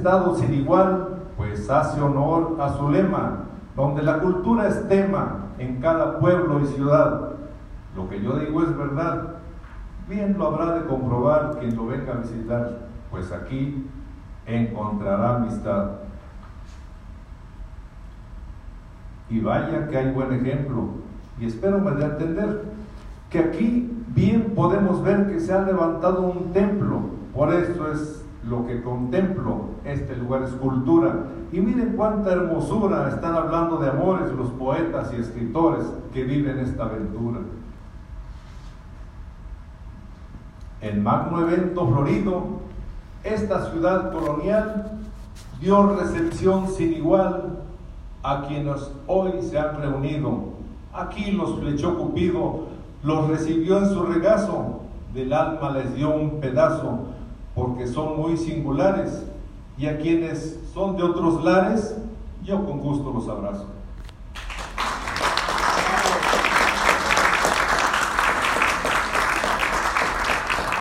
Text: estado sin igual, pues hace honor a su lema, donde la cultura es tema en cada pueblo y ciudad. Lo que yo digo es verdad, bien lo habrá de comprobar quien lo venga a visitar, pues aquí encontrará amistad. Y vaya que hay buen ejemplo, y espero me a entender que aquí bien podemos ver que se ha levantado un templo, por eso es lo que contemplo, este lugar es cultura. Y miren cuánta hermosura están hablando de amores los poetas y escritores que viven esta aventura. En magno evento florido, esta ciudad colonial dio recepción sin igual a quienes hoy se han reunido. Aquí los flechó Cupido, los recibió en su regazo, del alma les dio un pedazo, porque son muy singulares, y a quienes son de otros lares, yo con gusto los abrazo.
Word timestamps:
estado 0.00 0.34
sin 0.34 0.54
igual, 0.54 1.08
pues 1.36 1.68
hace 1.68 2.00
honor 2.00 2.56
a 2.60 2.70
su 2.70 2.90
lema, 2.90 3.44
donde 3.76 4.02
la 4.02 4.18
cultura 4.20 4.68
es 4.68 4.88
tema 4.88 5.48
en 5.58 5.80
cada 5.80 6.18
pueblo 6.18 6.60
y 6.60 6.66
ciudad. 6.66 7.32
Lo 7.94 8.08
que 8.08 8.22
yo 8.22 8.36
digo 8.36 8.62
es 8.62 8.76
verdad, 8.76 9.36
bien 10.08 10.36
lo 10.38 10.46
habrá 10.46 10.78
de 10.78 10.86
comprobar 10.86 11.58
quien 11.58 11.76
lo 11.76 11.86
venga 11.86 12.12
a 12.12 12.16
visitar, 12.16 12.78
pues 13.10 13.30
aquí 13.30 13.86
encontrará 14.46 15.36
amistad. 15.36 15.90
Y 19.28 19.40
vaya 19.40 19.88
que 19.88 19.96
hay 19.96 20.12
buen 20.12 20.32
ejemplo, 20.32 20.88
y 21.38 21.46
espero 21.46 21.78
me 21.78 21.90
a 21.90 22.06
entender 22.06 22.64
que 23.28 23.38
aquí 23.38 24.04
bien 24.08 24.52
podemos 24.54 25.02
ver 25.02 25.26
que 25.28 25.40
se 25.40 25.52
ha 25.52 25.62
levantado 25.62 26.22
un 26.22 26.52
templo, 26.52 27.00
por 27.34 27.52
eso 27.52 27.92
es 27.92 28.24
lo 28.48 28.66
que 28.66 28.82
contemplo, 28.82 29.66
este 29.84 30.16
lugar 30.16 30.42
es 30.42 30.50
cultura. 30.52 31.26
Y 31.52 31.60
miren 31.60 31.94
cuánta 31.96 32.32
hermosura 32.32 33.08
están 33.08 33.34
hablando 33.34 33.76
de 33.78 33.90
amores 33.90 34.32
los 34.32 34.50
poetas 34.50 35.12
y 35.12 35.20
escritores 35.20 35.84
que 36.12 36.24
viven 36.24 36.58
esta 36.58 36.84
aventura. 36.84 37.40
En 40.80 41.02
magno 41.02 41.42
evento 41.42 41.86
florido, 41.86 42.60
esta 43.22 43.70
ciudad 43.70 44.12
colonial 44.12 44.98
dio 45.60 45.94
recepción 45.94 46.68
sin 46.68 46.94
igual 46.94 47.58
a 48.22 48.46
quienes 48.46 48.90
hoy 49.06 49.42
se 49.42 49.58
han 49.58 49.80
reunido. 49.80 50.60
Aquí 50.94 51.32
los 51.32 51.58
flechó 51.60 51.98
Cupido, 51.98 52.68
los 53.02 53.28
recibió 53.28 53.78
en 53.78 53.88
su 53.90 54.02
regazo, 54.04 54.80
del 55.12 55.32
alma 55.32 55.70
les 55.72 55.94
dio 55.94 56.14
un 56.14 56.40
pedazo, 56.40 57.00
porque 57.60 57.86
son 57.86 58.18
muy 58.18 58.38
singulares, 58.38 59.22
y 59.76 59.86
a 59.86 59.98
quienes 59.98 60.58
son 60.72 60.96
de 60.96 61.02
otros 61.02 61.44
lares, 61.44 61.94
yo 62.42 62.64
con 62.64 62.80
gusto 62.80 63.12
los 63.12 63.28
abrazo. 63.28 63.66